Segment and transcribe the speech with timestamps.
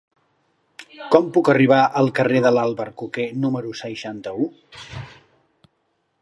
[1.15, 4.49] Com puc arribar al carrer de l'Albercoquer número seixanta-u?